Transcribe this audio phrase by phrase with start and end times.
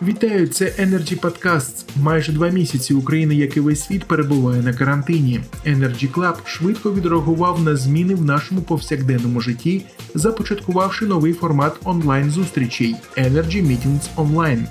[0.00, 1.84] Вітаю, це Energy Podcasts.
[1.96, 5.40] Майже два місяці Україна, як і весь світ, перебуває на карантині.
[5.66, 9.82] Energy Club швидко відреагував на зміни в нашому повсякденному житті,
[10.14, 14.64] започаткувавши новий формат онлайн зустрічей Energy Meetings Online.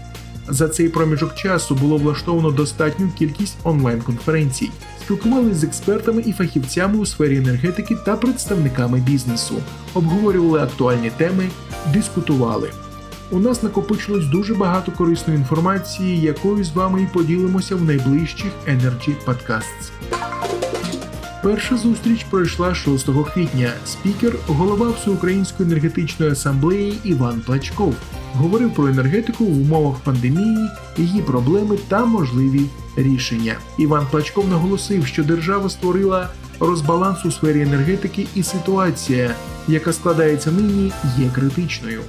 [0.47, 4.69] За цей проміжок часу було влаштовано достатню кількість онлайн-конференцій.
[5.01, 9.55] Спілкувалися з експертами і фахівцями у сфері енергетики та представниками бізнесу,
[9.93, 11.49] обговорювали актуальні теми,
[11.93, 12.69] дискутували.
[13.33, 19.13] У нас накопичилось дуже багато корисної інформації, якою з вами і поділимося в найближчих Energy
[19.25, 19.91] Podcasts.
[21.43, 23.73] Перша зустріч пройшла 6 квітня.
[23.85, 27.95] Спікер, голова Всеукраїнської енергетичної асамблеї Іван Плачков,
[28.33, 33.55] говорив про енергетику в умовах пандемії, її проблеми та можливі рішення.
[33.77, 36.29] Іван Плачков наголосив, що держава створила
[36.59, 39.35] розбаланс у сфері енергетики, і ситуація,
[39.67, 42.01] яка складається нині, є критичною.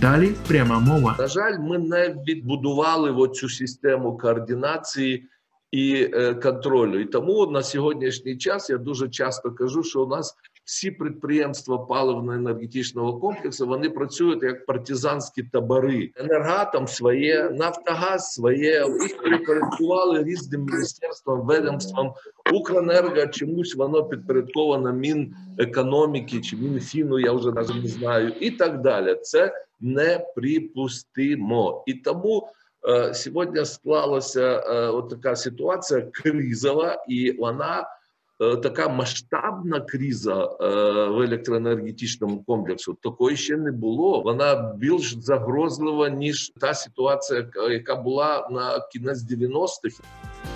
[0.00, 1.16] Далі пряма мова.
[1.18, 5.28] На жаль, ми не відбудували оцю систему координації
[5.70, 7.00] і е, контролю.
[7.00, 13.20] І тому на сьогоднішній час я дуже часто кажу, що у нас всі підприємства паливно-енергетичного
[13.20, 16.10] комплексу вони працюють як партизанські табори.
[16.16, 22.12] Енергатом своє, Нафтогаз своє, їх перепорядкували різним міністерствам, ведомствам.
[22.52, 29.16] Укренерго чомусь воно підпорядковано Мінекономіки чи Мінфіну, я вже навіть не знаю, і так далі.
[29.22, 31.84] Це неприпустимо.
[31.86, 32.48] І тому
[32.88, 37.86] е, сьогодні склалася е, от така ситуація кризова, і вона
[38.38, 40.66] така масштабна криза е,
[41.08, 42.96] в електроенергетичному комплексу.
[43.02, 44.20] Такої ще не було.
[44.20, 50.00] Вона більш загрозлива ніж та ситуація, яка- яка була на кінець 90-х.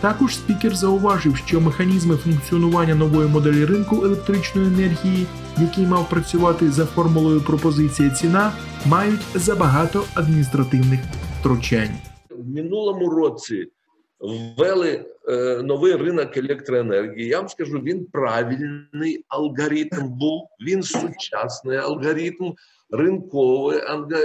[0.01, 5.27] Також спікер зауважив, що механізми функціонування нової моделі ринку електричної енергії,
[5.61, 8.53] який мав працювати за формулою пропозиція ціна,
[8.87, 11.00] мають забагато адміністративних
[11.41, 11.91] втручань.
[12.31, 13.66] в минулому році
[14.21, 17.29] ввели е, новий ринок електроенергії.
[17.29, 22.55] Я вам скажу, він правильний алгоритм був, він сучасний алгоритм,
[22.91, 23.81] ринковий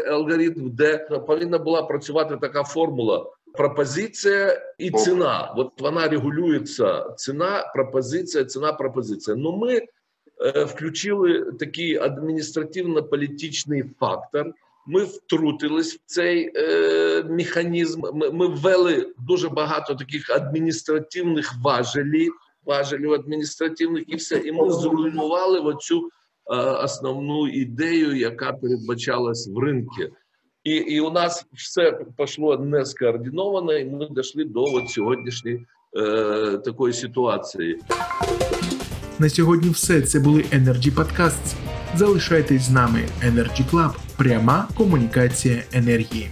[0.08, 3.26] алгоритм, де повинна була працювати така формула.
[3.54, 5.54] Пропозиція і ціна.
[5.58, 7.14] От вона регулюється.
[7.18, 9.38] Ціна, пропозиція, ціна, пропозиція.
[9.38, 14.54] Ну ми е, включили такий адміністративно-політичний фактор.
[14.88, 18.02] Ми втрутились в цей е, механізм.
[18.14, 22.34] Ми, ми ввели дуже багато таких адміністративних важелів,
[22.66, 24.38] важелів адміністративних, і все.
[24.38, 29.96] І ми зруйнували оцю е, основну ідею, яка передбачалась в ринку.
[30.64, 35.66] І, і у нас все пішло не скоординовано, і ми дійшли до от сьогоднішньої
[35.98, 37.80] е, такої ситуації.
[39.20, 40.02] На сьогодні все.
[40.02, 41.54] Це були Energy Podcasts.
[41.96, 43.06] Залишайтесь з нами.
[43.24, 44.03] Energy Club.
[44.18, 46.30] Пряма комунікація енергії.